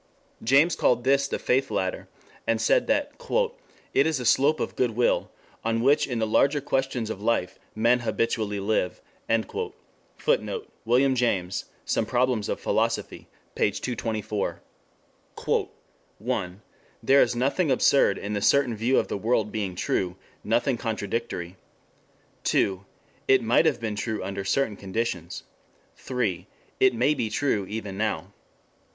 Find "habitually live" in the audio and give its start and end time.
7.99-8.99